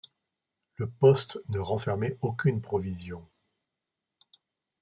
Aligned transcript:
Le 0.77 0.89
poste 0.89 1.39
ne 1.49 1.59
renfermait 1.59 2.17
aucune 2.21 2.59
provision… 2.59 3.23